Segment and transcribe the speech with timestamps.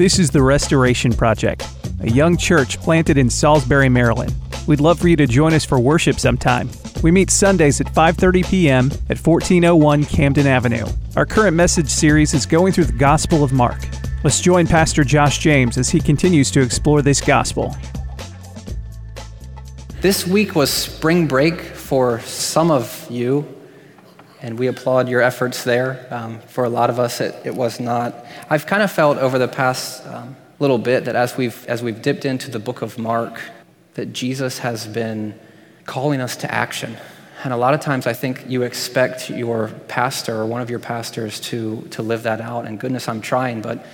[0.00, 1.68] This is the Restoration Project,
[2.00, 4.34] a young church planted in Salisbury, Maryland.
[4.66, 6.70] We'd love for you to join us for worship sometime.
[7.02, 8.86] We meet Sundays at 5:30 p.m.
[9.10, 10.86] at 1401 Camden Avenue.
[11.16, 13.76] Our current message series is going through the Gospel of Mark.
[14.24, 17.76] Let's join Pastor Josh James as he continues to explore this gospel.
[20.00, 23.46] This week was spring break for some of you,
[24.42, 26.06] and we applaud your efforts there.
[26.10, 28.14] Um, for a lot of us, it, it, was not.
[28.48, 32.00] I've kind of felt over the past um, little bit that as we've, as we've
[32.00, 33.40] dipped into the book of Mark,
[33.94, 35.38] that Jesus has been
[35.84, 36.96] calling us to action.
[37.42, 40.78] And a lot of times I think you expect your pastor or one of your
[40.78, 42.66] pastors to, to live that out.
[42.66, 43.62] And goodness, I'm trying.
[43.62, 43.84] But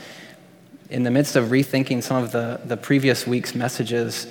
[0.91, 4.27] in the midst of rethinking some of the, the previous week's messages,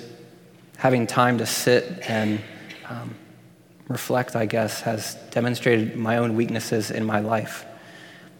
[0.76, 2.40] having time to sit and
[2.88, 3.14] um,
[3.88, 7.64] reflect, I guess, has demonstrated my own weaknesses in my life.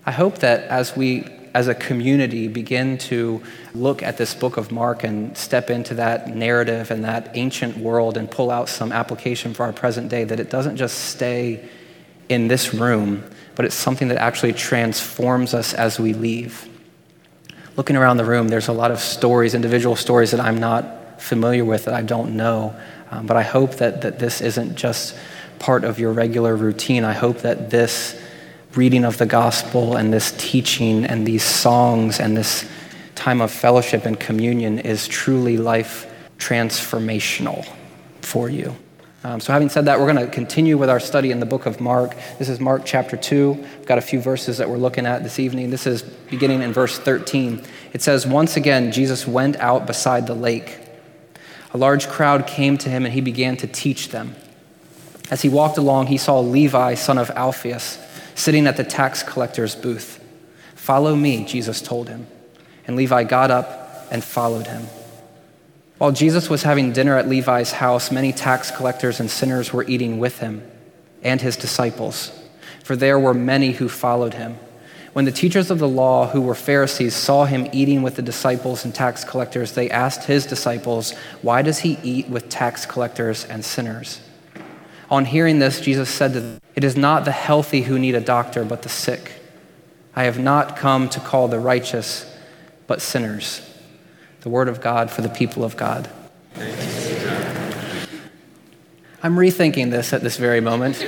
[0.04, 1.24] I hope that as we,
[1.54, 3.42] as a community, begin to
[3.74, 8.16] look at this book of Mark and step into that narrative and that ancient world
[8.16, 11.68] and pull out some application for our present day, that it doesn't just stay
[12.28, 16.68] in this room, but it's something that actually transforms us as we leave.
[17.76, 21.64] Looking around the room, there's a lot of stories, individual stories that I'm not familiar
[21.64, 22.74] with, that I don't know.
[23.10, 25.16] Um, but I hope that, that this isn't just
[25.58, 27.04] part of your regular routine.
[27.04, 28.20] I hope that this
[28.74, 32.68] reading of the gospel and this teaching and these songs and this
[33.14, 37.66] time of fellowship and communion is truly life transformational
[38.20, 38.76] for you.
[39.24, 41.66] Um, so, having said that, we're going to continue with our study in the book
[41.66, 42.14] of Mark.
[42.38, 43.52] This is Mark chapter 2.
[43.52, 45.70] We've got a few verses that we're looking at this evening.
[45.70, 47.64] This is beginning in verse 13.
[47.92, 50.78] It says, Once again, Jesus went out beside the lake.
[51.74, 54.36] A large crowd came to him, and he began to teach them.
[55.30, 57.98] As he walked along, he saw Levi, son of Alphaeus,
[58.34, 60.22] sitting at the tax collector's booth.
[60.74, 62.26] Follow me, Jesus told him.
[62.86, 64.86] And Levi got up and followed him.
[65.98, 70.18] While Jesus was having dinner at Levi's house, many tax collectors and sinners were eating
[70.18, 70.62] with him
[71.22, 72.30] and his disciples,
[72.84, 74.58] for there were many who followed him.
[75.14, 78.84] When the teachers of the law, who were Pharisees, saw him eating with the disciples
[78.84, 83.64] and tax collectors, they asked his disciples, Why does he eat with tax collectors and
[83.64, 84.20] sinners?
[85.08, 88.20] On hearing this, Jesus said to them, It is not the healthy who need a
[88.20, 89.32] doctor, but the sick.
[90.16, 92.32] I have not come to call the righteous,
[92.86, 93.62] but sinners.
[94.40, 96.10] The word of God for the people of God.
[99.22, 100.98] I'm rethinking this at this very moment.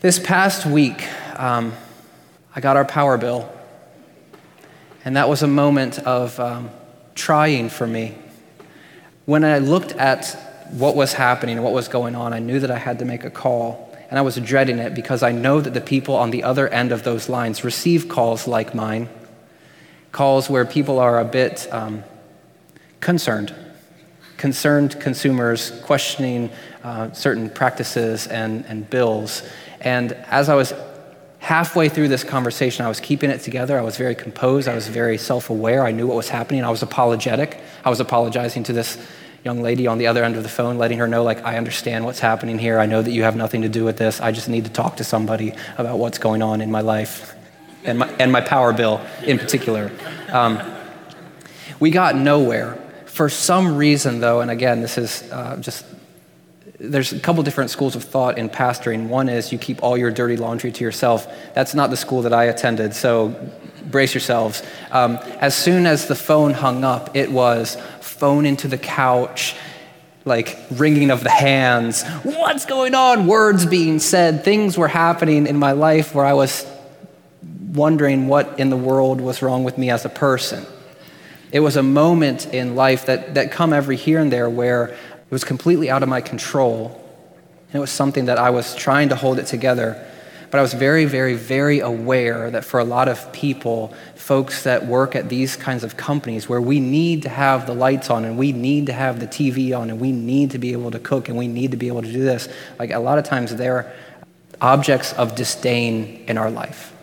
[0.00, 1.06] this past week,
[1.38, 1.72] um,
[2.54, 3.50] I got our power bill,
[5.04, 6.70] and that was a moment of um,
[7.14, 8.16] trying for me.
[9.24, 12.70] When I looked at what was happening and what was going on, I knew that
[12.70, 13.90] I had to make a call.
[14.08, 16.92] And I was dreading it because I know that the people on the other end
[16.92, 19.08] of those lines receive calls like mine,
[20.12, 22.04] calls where people are a bit um,
[23.00, 23.54] concerned,
[24.36, 26.50] concerned consumers questioning
[26.84, 29.42] uh, certain practices and, and bills.
[29.80, 30.74] And as I was
[31.38, 33.78] halfway through this conversation, I was keeping it together.
[33.78, 34.68] I was very composed.
[34.68, 35.84] I was very self aware.
[35.84, 36.64] I knew what was happening.
[36.64, 37.60] I was apologetic.
[37.84, 38.98] I was apologizing to this
[39.44, 42.04] young lady on the other end of the phone, letting her know, like, I understand
[42.04, 42.78] what's happening here.
[42.78, 44.20] I know that you have nothing to do with this.
[44.20, 47.34] I just need to talk to somebody about what's going on in my life
[47.84, 49.90] and my, and my power bill in particular.
[50.30, 50.60] Um,
[51.80, 52.78] we got nowhere.
[53.06, 55.84] For some reason, though, and again, this is uh, just
[56.78, 59.08] there's a couple different schools of thought in pastoring.
[59.08, 61.28] One is you keep all your dirty laundry to yourself.
[61.54, 63.50] That's not the school that I attended, so
[63.92, 64.62] brace yourselves.
[64.90, 69.54] Um, as soon as the phone hung up, it was phone into the couch,
[70.24, 72.02] like wringing of the hands.
[72.22, 73.26] What's going on?
[73.26, 74.44] Words being said.
[74.44, 76.66] Things were happening in my life where I was
[77.72, 80.66] wondering what in the world was wrong with me as a person.
[81.50, 85.30] It was a moment in life that, that come every here and there where it
[85.30, 86.98] was completely out of my control.
[87.68, 90.02] And it was something that I was trying to hold it together
[90.52, 94.86] but I was very, very, very aware that for a lot of people, folks that
[94.86, 98.36] work at these kinds of companies where we need to have the lights on and
[98.36, 101.30] we need to have the TV on and we need to be able to cook
[101.30, 103.94] and we need to be able to do this, like a lot of times they're
[104.60, 106.94] objects of disdain in our life.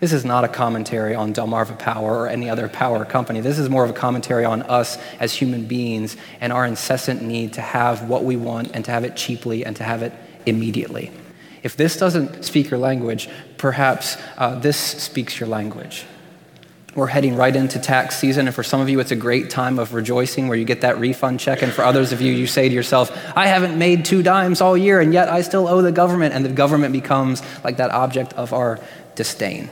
[0.00, 3.40] This is not a commentary on Delmarva Power or any other power company.
[3.40, 7.54] This is more of a commentary on us as human beings and our incessant need
[7.54, 10.12] to have what we want and to have it cheaply and to have it
[10.44, 11.10] immediately.
[11.62, 16.04] If this doesn't speak your language, perhaps uh, this speaks your language.
[16.94, 19.78] We're heading right into tax season, and for some of you, it's a great time
[19.78, 21.62] of rejoicing where you get that refund check.
[21.62, 24.76] And for others of you, you say to yourself, I haven't made two dimes all
[24.76, 26.34] year, and yet I still owe the government.
[26.34, 28.80] And the government becomes like that object of our
[29.14, 29.70] disdain.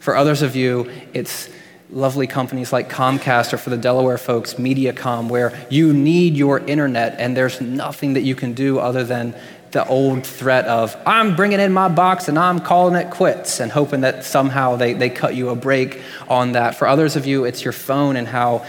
[0.00, 1.50] For others of you, it's
[1.90, 7.18] lovely companies like Comcast or for the Delaware folks, Mediacom, where you need your internet
[7.18, 9.34] and there's nothing that you can do other than
[9.72, 13.70] the old threat of, I'm bringing in my box and I'm calling it quits, and
[13.70, 16.76] hoping that somehow they, they cut you a break on that.
[16.76, 18.66] For others of you, it's your phone and how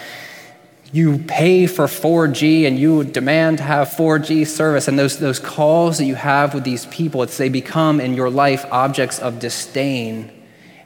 [0.91, 4.87] you pay for 4G and you demand to have 4G service.
[4.87, 8.29] And those, those calls that you have with these people, it's, they become in your
[8.29, 10.31] life objects of disdain.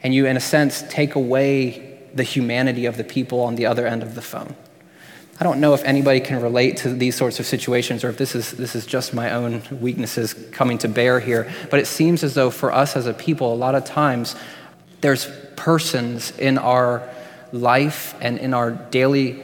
[0.01, 3.87] And you, in a sense, take away the humanity of the people on the other
[3.87, 4.55] end of the phone.
[5.43, 8.33] I don't know if anybody can relate to these sorts of situations or if this
[8.33, 12.33] is, this is just my own weaknesses coming to bear here, but it seems as
[12.33, 14.37] though for us as a people, a lot of times
[15.01, 17.09] there's persons in our
[17.51, 19.43] life and in our daily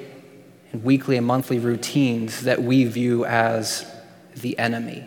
[0.72, 3.86] and weekly and monthly routines that we view as
[4.38, 5.04] the enemy.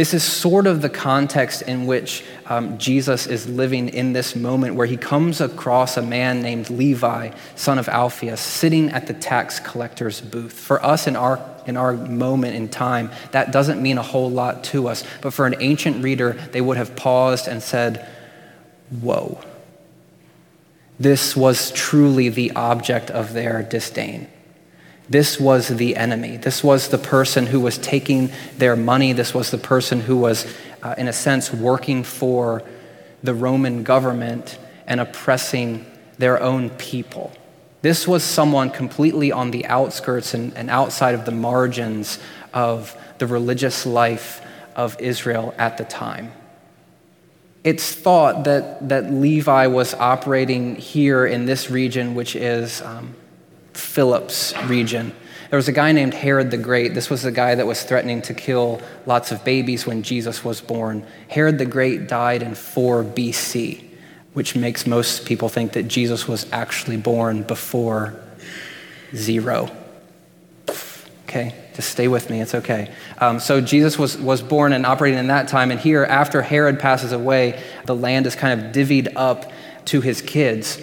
[0.00, 4.74] This is sort of the context in which um, Jesus is living in this moment
[4.74, 9.60] where he comes across a man named Levi, son of Alphaeus, sitting at the tax
[9.60, 10.54] collector's booth.
[10.54, 14.64] For us in our, in our moment in time, that doesn't mean a whole lot
[14.72, 15.04] to us.
[15.20, 18.08] But for an ancient reader, they would have paused and said,
[19.02, 19.38] Whoa.
[20.98, 24.28] This was truly the object of their disdain.
[25.10, 26.36] This was the enemy.
[26.36, 29.12] This was the person who was taking their money.
[29.12, 30.46] This was the person who was,
[30.84, 32.62] uh, in a sense, working for
[33.20, 35.84] the Roman government and oppressing
[36.18, 37.32] their own people.
[37.82, 42.20] This was someone completely on the outskirts and, and outside of the margins
[42.54, 44.40] of the religious life
[44.76, 46.30] of Israel at the time.
[47.64, 53.16] It's thought that, that Levi was operating here in this region, which is um,
[53.80, 55.12] Philip's region.
[55.50, 56.94] There was a guy named Herod the Great.
[56.94, 60.60] This was the guy that was threatening to kill lots of babies when Jesus was
[60.60, 61.04] born.
[61.28, 63.82] Herod the Great died in 4 BC,
[64.32, 68.14] which makes most people think that Jesus was actually born before
[69.12, 69.68] zero.
[71.24, 72.92] Okay, just stay with me, it's okay.
[73.18, 76.78] Um, so Jesus was, was born and operating in that time, and here, after Herod
[76.78, 79.50] passes away, the land is kind of divvied up
[79.86, 80.80] to his kids.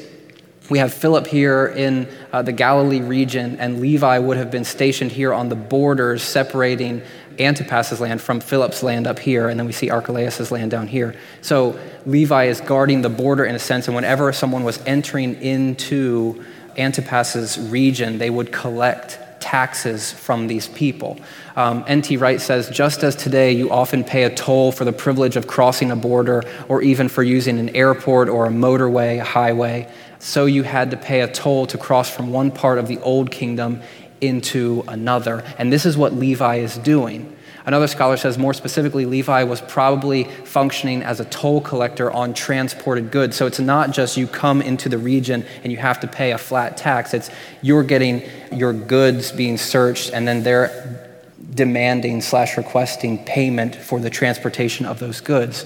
[0.69, 5.11] We have Philip here in uh, the Galilee region, and Levi would have been stationed
[5.13, 7.01] here on the borders separating
[7.39, 11.15] Antipas's land from Philip's land up here, and then we see Archelaus's land down here.
[11.41, 16.43] So Levi is guarding the border in a sense, and whenever someone was entering into
[16.77, 21.17] Antipas's region, they would collect taxes from these people.
[21.55, 22.17] Um, N.T.
[22.17, 25.89] Wright says, just as today you often pay a toll for the privilege of crossing
[25.89, 29.89] a border or even for using an airport or a motorway, a highway,
[30.19, 33.31] so you had to pay a toll to cross from one part of the old
[33.31, 33.81] kingdom
[34.19, 35.45] into another.
[35.57, 37.36] And this is what Levi is doing.
[37.67, 43.11] Another scholar says more specifically, Levi was probably functioning as a toll collector on transported
[43.11, 43.35] goods.
[43.35, 46.37] So it's not just you come into the region and you have to pay a
[46.37, 47.29] flat tax, it's
[47.61, 48.23] you're getting
[48.53, 51.17] your goods being searched and then they're
[51.53, 55.65] demanding slash requesting payment for the transportation of those goods.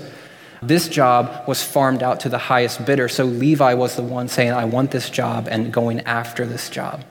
[0.63, 4.53] This job was farmed out to the highest bidder, so Levi was the one saying,
[4.53, 7.03] I want this job and going after this job.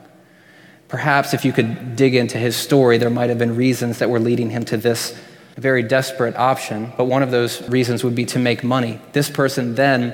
[0.91, 4.19] Perhaps if you could dig into his story, there might have been reasons that were
[4.19, 5.17] leading him to this
[5.55, 8.99] very desperate option, but one of those reasons would be to make money.
[9.13, 10.13] This person then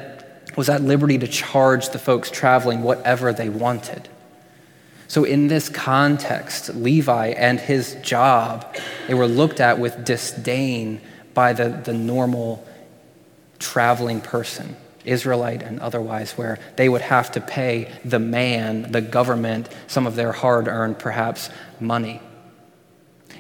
[0.56, 4.08] was at liberty to charge the folks traveling whatever they wanted.
[5.08, 8.76] So, in this context, Levi and his job,
[9.08, 11.02] they were looked at with disdain
[11.34, 12.68] by the, the normal
[13.58, 14.76] traveling person,
[15.08, 20.16] Israelite and otherwise, where they would have to pay the man, the government, some of
[20.16, 21.50] their hard earned, perhaps,
[21.80, 22.22] money.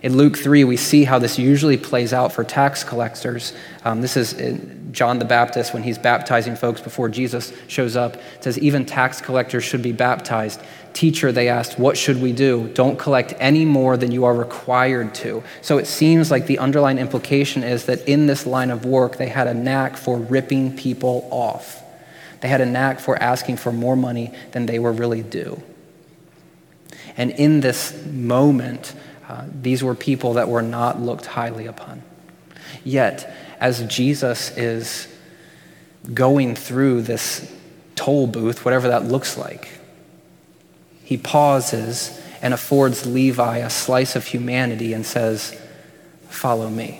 [0.03, 3.53] In Luke 3, we see how this usually plays out for tax collectors.
[3.83, 4.35] Um, this is
[4.91, 8.15] John the Baptist when he's baptizing folks before Jesus shows up.
[8.15, 10.61] It says, Even tax collectors should be baptized.
[10.97, 12.71] Teacher, they asked, What should we do?
[12.73, 15.43] Don't collect any more than you are required to.
[15.61, 19.27] So it seems like the underlying implication is that in this line of work, they
[19.27, 21.83] had a knack for ripping people off.
[22.41, 25.61] They had a knack for asking for more money than they were really due.
[27.15, 28.95] And in this moment,
[29.29, 32.01] uh, these were people that were not looked highly upon.
[32.83, 35.07] Yet, as Jesus is
[36.11, 37.53] going through this
[37.93, 39.76] toll booth, whatever that looks like,
[41.07, 45.57] he pauses and affords Levi a slice of humanity and says,
[46.27, 46.99] Follow me.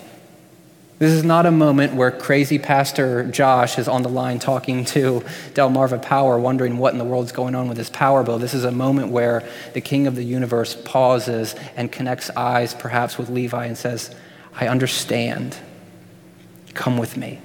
[0.98, 5.20] This is not a moment where crazy Pastor Josh is on the line talking to
[5.52, 8.38] Delmarva Power, wondering what in the world's going on with his power bill.
[8.38, 13.18] This is a moment where the King of the universe pauses and connects eyes, perhaps
[13.18, 14.14] with Levi, and says,
[14.54, 15.54] I understand.
[16.72, 17.40] Come with me.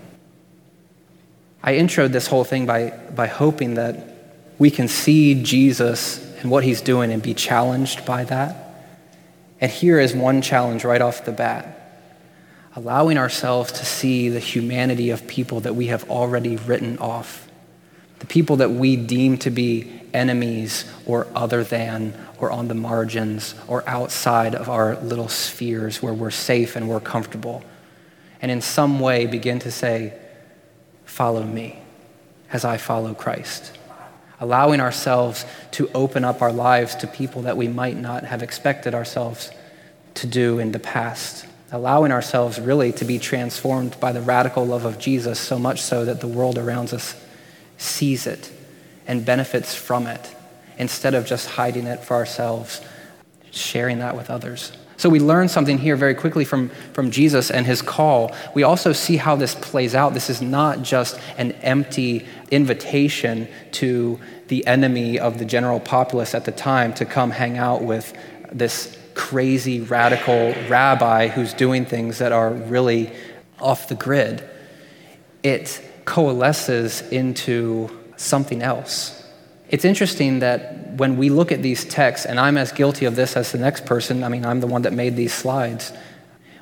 [1.62, 3.98] I introed this whole thing by, by hoping that
[4.58, 8.56] we can see Jesus and what he's doing and be challenged by that.
[9.60, 11.80] And here is one challenge right off the bat
[12.76, 17.48] allowing ourselves to see the humanity of people that we have already written off,
[18.20, 23.56] the people that we deem to be enemies or other than or on the margins
[23.68, 27.64] or outside of our little spheres where we're safe and we're comfortable.
[28.42, 30.20] And in some way begin to say,
[31.06, 31.80] Follow me
[32.52, 33.78] as I follow Christ.
[34.44, 38.94] Allowing ourselves to open up our lives to people that we might not have expected
[38.94, 39.50] ourselves
[40.16, 41.46] to do in the past.
[41.72, 46.04] Allowing ourselves really to be transformed by the radical love of Jesus so much so
[46.04, 47.16] that the world around us
[47.78, 48.52] sees it
[49.08, 50.36] and benefits from it
[50.78, 52.82] instead of just hiding it for ourselves,
[53.52, 54.74] sharing that with others.
[54.98, 58.36] So we learn something here very quickly from, from Jesus and his call.
[58.54, 60.14] We also see how this plays out.
[60.14, 66.46] This is not just an empty invitation to the enemy of the general populace at
[66.46, 68.14] the time to come hang out with
[68.52, 73.12] this crazy radical rabbi who's doing things that are really
[73.60, 74.48] off the grid.
[75.42, 79.23] It coalesces into something else.
[79.70, 83.36] It's interesting that when we look at these texts, and I'm as guilty of this
[83.36, 85.92] as the next person, I mean, I'm the one that made these slides,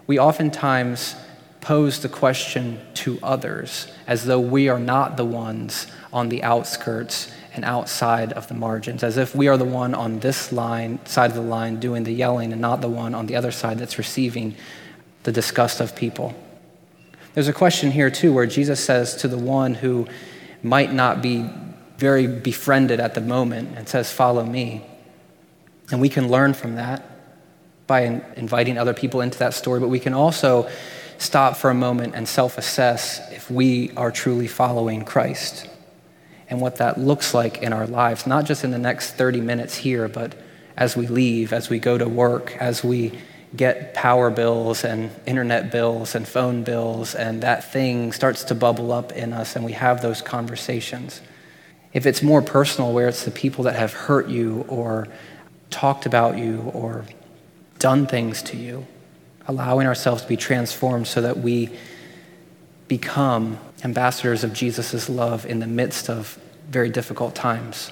[0.07, 1.15] we oftentimes
[1.59, 7.31] pose the question to others as though we are not the ones on the outskirts
[7.53, 11.29] and outside of the margins, as if we are the one on this line, side
[11.29, 13.97] of the line, doing the yelling, and not the one on the other side that's
[13.97, 14.55] receiving
[15.23, 16.33] the disgust of people.
[17.33, 20.07] There's a question here, too, where Jesus says to the one who
[20.63, 21.49] might not be
[22.01, 24.83] very befriended at the moment and says, Follow me.
[25.91, 27.05] And we can learn from that
[27.85, 28.01] by
[28.35, 30.67] inviting other people into that story, but we can also
[31.19, 35.69] stop for a moment and self assess if we are truly following Christ
[36.49, 39.75] and what that looks like in our lives, not just in the next 30 minutes
[39.77, 40.33] here, but
[40.75, 43.11] as we leave, as we go to work, as we
[43.55, 48.91] get power bills and internet bills and phone bills, and that thing starts to bubble
[48.91, 51.21] up in us, and we have those conversations.
[51.93, 55.07] If it's more personal, where it's the people that have hurt you or
[55.69, 57.05] talked about you or
[57.79, 58.85] done things to you,
[59.47, 61.69] allowing ourselves to be transformed so that we
[62.87, 66.37] become ambassadors of Jesus' love in the midst of
[66.69, 67.91] very difficult times.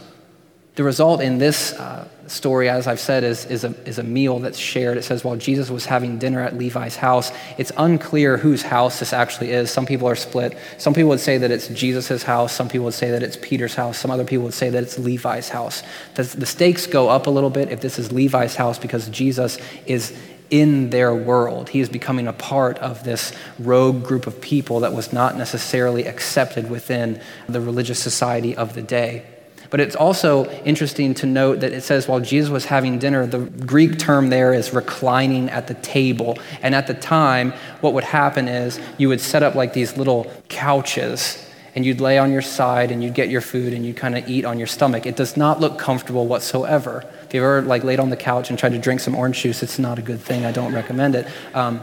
[0.80, 4.40] The result in this uh, story, as I've said, is, is, a, is a meal
[4.40, 4.98] that's shared.
[4.98, 9.12] It says, while Jesus was having dinner at Levi's house, it's unclear whose house this
[9.12, 9.70] actually is.
[9.70, 10.58] Some people are split.
[10.78, 12.54] Some people would say that it's Jesus' house.
[12.54, 13.98] Some people would say that it's Peter's house.
[13.98, 15.84] Some other people would say that it's Levi's house.
[16.16, 19.58] The, the stakes go up a little bit if this is Levi's house because Jesus
[19.86, 20.18] is
[20.50, 21.68] in their world.
[21.68, 26.08] He is becoming a part of this rogue group of people that was not necessarily
[26.08, 29.26] accepted within the religious society of the day.
[29.70, 33.40] But it's also interesting to note that it says while Jesus was having dinner, the
[33.40, 36.40] Greek term there is reclining at the table.
[36.62, 40.32] And at the time, what would happen is you would set up like these little
[40.50, 41.46] couches
[41.76, 44.28] and you'd lay on your side and you'd get your food and you'd kind of
[44.28, 45.06] eat on your stomach.
[45.06, 47.06] It does not look comfortable whatsoever.
[47.26, 49.62] If you've ever like laid on the couch and tried to drink some orange juice,
[49.62, 50.46] it's not a good thing.
[50.46, 51.28] I don't recommend it.
[51.54, 51.82] Um,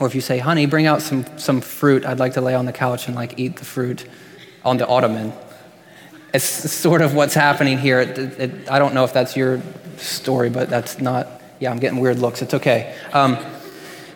[0.00, 2.64] or if you say, honey, bring out some, some fruit, I'd like to lay on
[2.64, 4.06] the couch and like eat the fruit
[4.64, 5.32] on the ottoman.
[6.34, 8.00] It's sort of what's happening here.
[8.00, 9.60] It, it, I don't know if that's your
[9.98, 12.40] story, but that's not, yeah, I'm getting weird looks.
[12.42, 12.96] It's okay.
[13.12, 13.36] Um,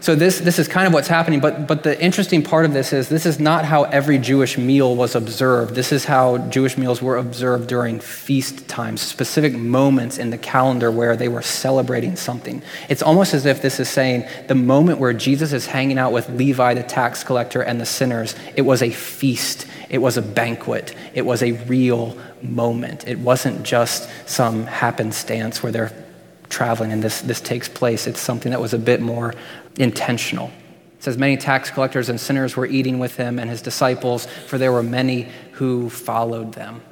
[0.01, 2.93] so this, this is kind of what's happening, but, but the interesting part of this
[2.93, 5.75] is this is not how every Jewish meal was observed.
[5.75, 10.91] This is how Jewish meals were observed during feast times, specific moments in the calendar
[10.91, 12.63] where they were celebrating something.
[12.89, 16.29] It's almost as if this is saying the moment where Jesus is hanging out with
[16.29, 20.95] Levi, the tax collector, and the sinners, it was a feast, it was a banquet,
[21.15, 23.09] it was a real moment.
[23.09, 26.06] It wasn't just some happenstance where they're
[26.49, 28.07] traveling and this, this takes place.
[28.07, 29.35] It's something that was a bit more
[29.79, 30.51] intentional.
[30.97, 34.59] It says, Many tax collectors and sinners were eating with him and his disciples, for
[34.59, 36.83] there were many who followed them.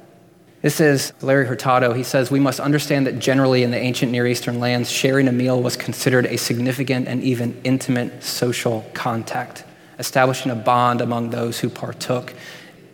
[0.61, 1.93] This is Larry Hurtado.
[1.93, 5.31] He says, We must understand that generally in the ancient Near Eastern lands, sharing a
[5.31, 9.63] meal was considered a significant and even intimate social contact,
[9.99, 12.33] establishing a bond among those who partook.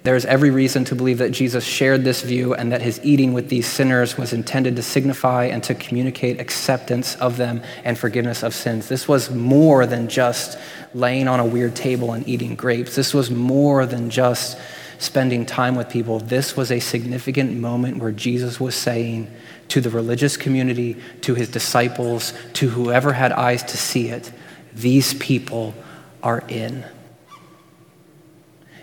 [0.03, 3.49] There's every reason to believe that Jesus shared this view and that his eating with
[3.49, 8.55] these sinners was intended to signify and to communicate acceptance of them and forgiveness of
[8.55, 8.87] sins.
[8.87, 10.57] This was more than just
[10.95, 12.95] laying on a weird table and eating grapes.
[12.95, 14.57] This was more than just
[14.97, 16.19] spending time with people.
[16.19, 19.31] This was a significant moment where Jesus was saying
[19.67, 24.31] to the religious community, to his disciples, to whoever had eyes to see it,
[24.73, 25.75] these people
[26.23, 26.85] are in.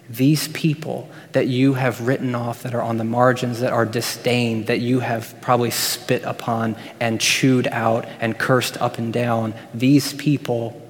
[0.08, 4.66] These people that you have written off, that are on the margins, that are disdained,
[4.66, 10.14] that you have probably spit upon and chewed out and cursed up and down, these
[10.14, 10.80] people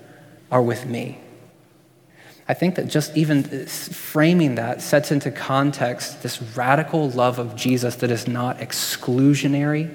[0.53, 1.19] are with me.
[2.47, 7.97] I think that just even framing that sets into context this radical love of Jesus
[7.97, 9.95] that is not exclusionary,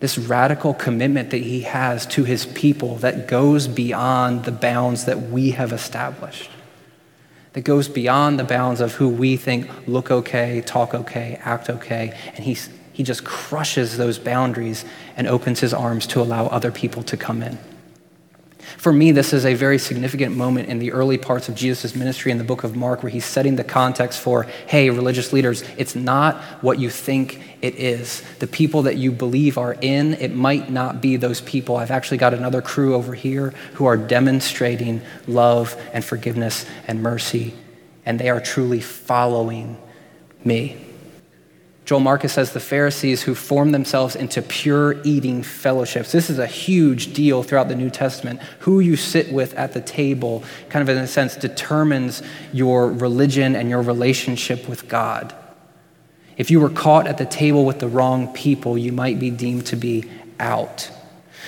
[0.00, 5.20] this radical commitment that he has to his people that goes beyond the bounds that
[5.22, 6.50] we have established
[7.52, 12.16] that goes beyond the bounds of who we think look okay, talk okay, act okay.
[12.34, 14.84] And he's, he just crushes those boundaries
[15.16, 17.58] and opens his arms to allow other people to come in.
[18.76, 22.30] For me, this is a very significant moment in the early parts of Jesus' ministry
[22.30, 25.94] in the book of Mark where he's setting the context for hey, religious leaders, it's
[25.94, 28.22] not what you think it is.
[28.38, 31.76] The people that you believe are in, it might not be those people.
[31.76, 37.54] I've actually got another crew over here who are demonstrating love and forgiveness and mercy,
[38.04, 39.78] and they are truly following
[40.44, 40.87] me.
[41.88, 46.12] Joel Marcus says the Pharisees who form themselves into pure eating fellowships.
[46.12, 48.42] This is a huge deal throughout the New Testament.
[48.58, 53.56] Who you sit with at the table, kind of in a sense, determines your religion
[53.56, 55.34] and your relationship with God.
[56.36, 59.64] If you were caught at the table with the wrong people, you might be deemed
[59.68, 60.90] to be out.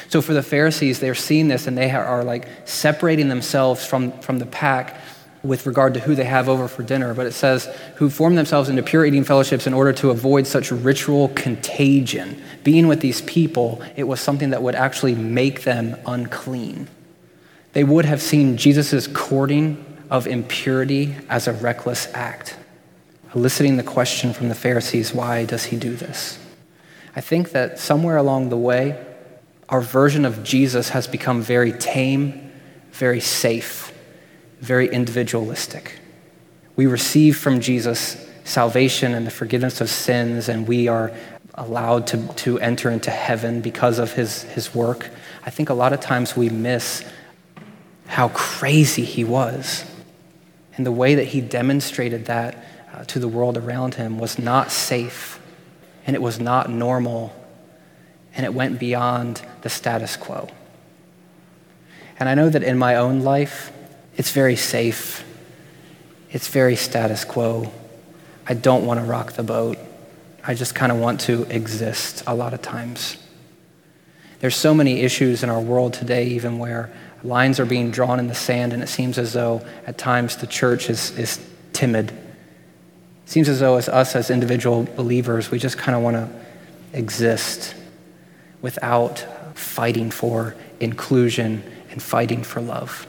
[0.08, 4.38] So for the Pharisees, they're seeing this and they are like separating themselves from, from
[4.38, 4.96] the pack
[5.42, 7.66] with regard to who they have over for dinner, but it says,
[7.96, 12.40] who form themselves into pure eating fellowships in order to avoid such ritual contagion.
[12.62, 16.88] Being with these people, it was something that would actually make them unclean.
[17.72, 22.56] They would have seen Jesus' courting of impurity as a reckless act,
[23.34, 26.38] eliciting the question from the Pharisees why does he do this?
[27.16, 29.04] I think that somewhere along the way,
[29.68, 32.50] our version of Jesus has become very tame,
[32.92, 33.89] very safe
[34.60, 35.98] very individualistic.
[36.76, 41.12] We receive from Jesus salvation and the forgiveness of sins, and we are
[41.54, 45.10] allowed to, to enter into heaven because of his, his work.
[45.44, 47.04] I think a lot of times we miss
[48.06, 49.84] how crazy he was.
[50.76, 54.70] And the way that he demonstrated that uh, to the world around him was not
[54.70, 55.40] safe,
[56.06, 57.34] and it was not normal,
[58.34, 60.48] and it went beyond the status quo.
[62.18, 63.72] And I know that in my own life,
[64.20, 65.24] it's very safe.
[66.30, 67.72] It's very status quo.
[68.46, 69.78] I don't want to rock the boat.
[70.44, 73.16] I just kind of want to exist a lot of times.
[74.40, 76.92] There's so many issues in our world today, even where
[77.24, 80.46] lines are being drawn in the sand, and it seems as though at times the
[80.46, 81.40] church is, is
[81.72, 82.10] timid.
[82.10, 86.28] It seems as though, as us as individual believers, we just kind of want to
[86.92, 87.74] exist
[88.60, 93.06] without fighting for inclusion and fighting for love.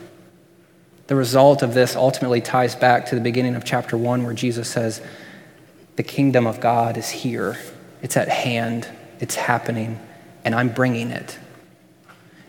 [1.12, 4.70] The result of this ultimately ties back to the beginning of chapter 1, where Jesus
[4.70, 5.02] says,
[5.98, 7.58] The kingdom of God is here,
[8.02, 8.88] it's at hand,
[9.20, 10.00] it's happening,
[10.46, 11.38] and I'm bringing it.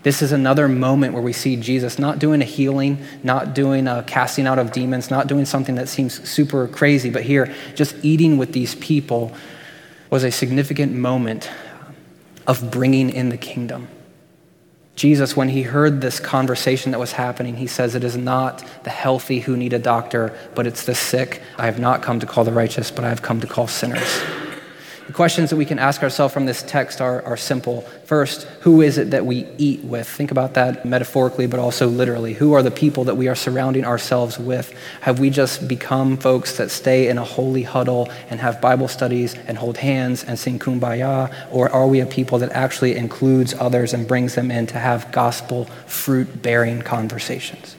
[0.04, 4.04] This is another moment where we see Jesus not doing a healing, not doing a
[4.04, 8.38] casting out of demons, not doing something that seems super crazy, but here, just eating
[8.38, 9.34] with these people
[10.08, 11.50] was a significant moment
[12.46, 13.88] of bringing in the kingdom.
[14.94, 18.90] Jesus, when he heard this conversation that was happening, he says, It is not the
[18.90, 21.42] healthy who need a doctor, but it's the sick.
[21.56, 24.20] I have not come to call the righteous, but I have come to call sinners.
[25.12, 27.82] The questions that we can ask ourselves from this text are, are simple.
[28.06, 30.08] First, who is it that we eat with?
[30.08, 32.32] Think about that metaphorically, but also literally.
[32.32, 34.74] Who are the people that we are surrounding ourselves with?
[35.02, 39.34] Have we just become folks that stay in a holy huddle and have Bible studies
[39.46, 41.30] and hold hands and sing kumbaya?
[41.52, 45.12] Or are we a people that actually includes others and brings them in to have
[45.12, 47.76] gospel fruit bearing conversations?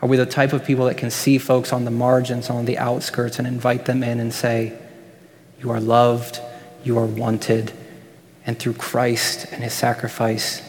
[0.00, 2.78] Are we the type of people that can see folks on the margins, on the
[2.78, 4.78] outskirts, and invite them in and say,
[5.60, 6.40] you are loved,
[6.84, 7.72] you are wanted,
[8.46, 10.62] and through Christ and his sacrifice,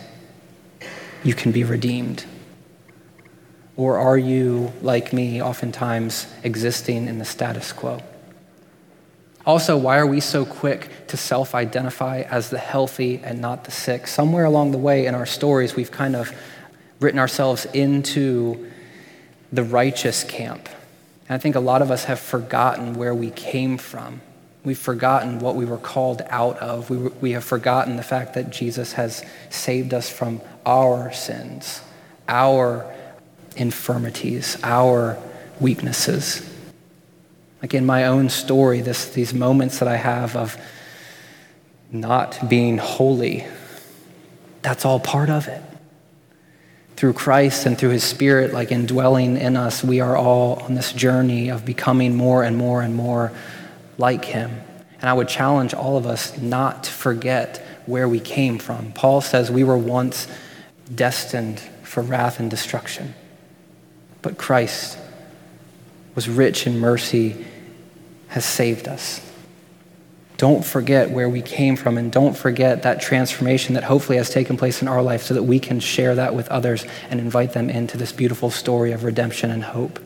[1.24, 2.26] you can be redeemed?
[3.76, 8.02] Or are you, like me, oftentimes existing in the status quo?
[9.46, 13.72] Also, why are we so quick to self identify as the healthy and not the
[13.72, 14.06] sick?
[14.06, 16.32] Somewhere along the way in our stories, we've kind of
[17.00, 18.70] written ourselves into
[19.52, 20.68] the righteous camp.
[21.28, 24.22] And I think a lot of us have forgotten where we came from.
[24.64, 26.90] We've forgotten what we were called out of.
[26.90, 31.82] We, we have forgotten the fact that Jesus has saved us from our sins,
[32.28, 32.86] our
[33.56, 35.18] infirmities, our
[35.60, 36.48] weaknesses.
[37.62, 40.58] Like in my own story, this, these moments that I have of
[41.92, 43.46] not being holy,
[44.62, 45.62] that's all part of it.
[47.00, 50.92] through Christ and through his spirit, like indwelling in us, we are all on this
[50.92, 53.32] journey of becoming more and more and more
[54.00, 54.50] like him.
[55.00, 58.92] And I would challenge all of us not to forget where we came from.
[58.94, 60.28] Paul says we were once
[60.94, 63.14] destined for wrath and destruction,
[64.22, 64.98] but Christ
[66.16, 67.46] was rich in mercy,
[68.30, 69.26] has saved us.
[70.38, 74.56] Don't forget where we came from and don't forget that transformation that hopefully has taken
[74.56, 77.70] place in our life so that we can share that with others and invite them
[77.70, 80.00] into this beautiful story of redemption and hope.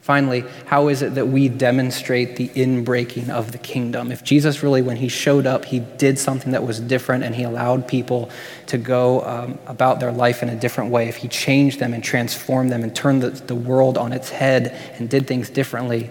[0.00, 4.10] Finally, how is it that we demonstrate the inbreaking of the kingdom?
[4.10, 7.42] If Jesus really, when he showed up, he did something that was different and he
[7.42, 8.30] allowed people
[8.68, 12.02] to go um, about their life in a different way, if he changed them and
[12.02, 16.08] transformed them and turned the, the world on its head and did things differently,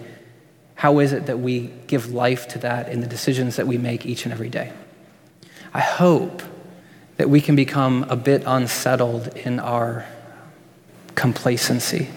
[0.76, 4.06] how is it that we give life to that in the decisions that we make
[4.06, 4.72] each and every day?
[5.74, 6.42] I hope
[7.16, 10.06] that we can become a bit unsettled in our
[11.16, 12.08] complacency.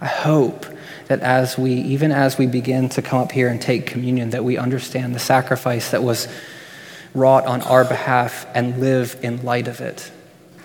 [0.00, 0.66] I hope
[1.08, 4.44] that as we, even as we begin to come up here and take communion, that
[4.44, 6.28] we understand the sacrifice that was
[7.14, 10.10] wrought on our behalf and live in light of it,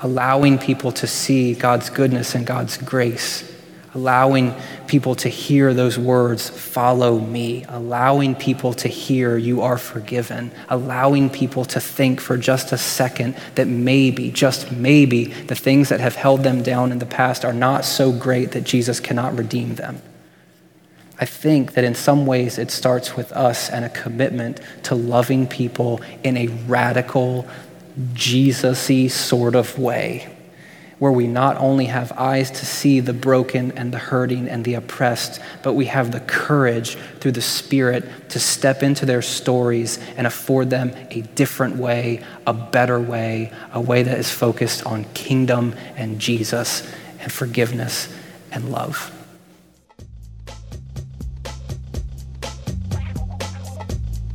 [0.02, 3.50] allowing people to see God's goodness and God's grace.
[3.96, 4.56] Allowing
[4.94, 11.32] people to hear those words, follow me, allowing people to hear you are forgiven, allowing
[11.32, 16.14] people to think for just a second that maybe, just maybe, the things that have
[16.14, 20.00] held them down in the past are not so great that Jesus cannot redeem them.
[21.20, 25.48] I think that in some ways it starts with us and a commitment to loving
[25.48, 27.48] people in a radical,
[28.14, 30.33] Jesus y sort of way
[31.04, 34.74] where we not only have eyes to see the broken and the hurting and the
[34.76, 40.26] oppressed, but we have the courage through the Spirit to step into their stories and
[40.26, 45.76] afford them a different way, a better way, a way that is focused on kingdom
[45.98, 46.90] and Jesus
[47.20, 48.08] and forgiveness
[48.54, 49.12] and love.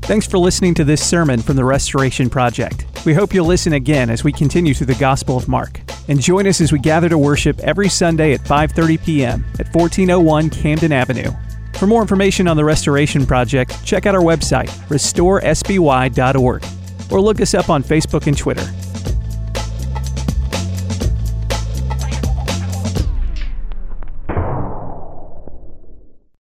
[0.03, 2.85] Thanks for listening to this sermon from the Restoration Project.
[3.07, 6.47] We hope you'll listen again as we continue through the Gospel of Mark and join
[6.47, 9.45] us as we gather to worship every Sunday at 5:30 p.m.
[9.61, 11.31] at 1401 Camden Avenue.
[11.75, 16.65] For more information on the Restoration Project, check out our website, restoresby.org,
[17.11, 18.69] or look us up on Facebook and Twitter.